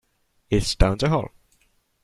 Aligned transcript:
It's 0.49 0.73
down 0.73 0.97
the 0.97 1.09
hall. 1.09 1.29